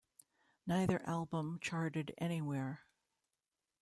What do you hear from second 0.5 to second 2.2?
Neither album charted